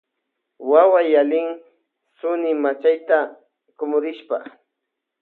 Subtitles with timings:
[0.71, 1.47] Wawa yalin
[2.19, 3.17] sunimachayta
[3.77, 4.37] kumurishpa.